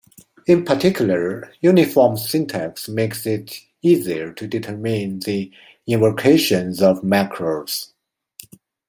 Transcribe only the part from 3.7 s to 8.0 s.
easier to determine the invocations of macros.